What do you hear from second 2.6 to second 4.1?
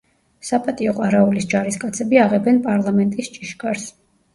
პარლამენტის ჭიშკარს.